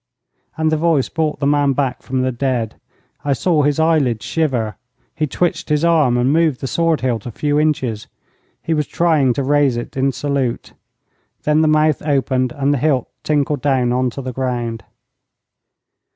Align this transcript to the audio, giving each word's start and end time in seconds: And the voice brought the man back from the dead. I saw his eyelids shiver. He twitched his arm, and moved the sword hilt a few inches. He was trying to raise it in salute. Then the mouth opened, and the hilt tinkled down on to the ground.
And 0.57 0.71
the 0.71 0.77
voice 0.77 1.09
brought 1.09 1.39
the 1.39 1.45
man 1.45 1.73
back 1.73 2.01
from 2.01 2.23
the 2.23 2.31
dead. 2.31 2.81
I 3.23 3.33
saw 3.33 3.61
his 3.61 3.79
eyelids 3.79 4.25
shiver. 4.25 4.75
He 5.13 5.27
twitched 5.27 5.69
his 5.69 5.85
arm, 5.85 6.17
and 6.17 6.33
moved 6.33 6.59
the 6.59 6.65
sword 6.65 7.01
hilt 7.01 7.27
a 7.27 7.31
few 7.31 7.59
inches. 7.59 8.07
He 8.63 8.73
was 8.73 8.87
trying 8.87 9.33
to 9.33 9.43
raise 9.43 9.77
it 9.77 9.95
in 9.95 10.11
salute. 10.11 10.73
Then 11.43 11.61
the 11.61 11.67
mouth 11.67 12.01
opened, 12.01 12.51
and 12.51 12.73
the 12.73 12.79
hilt 12.79 13.09
tinkled 13.23 13.61
down 13.61 13.93
on 13.93 14.09
to 14.09 14.23
the 14.23 14.33
ground. 14.33 14.83